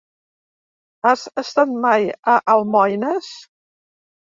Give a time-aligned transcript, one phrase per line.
[1.11, 3.33] Has estat mai a Almoines?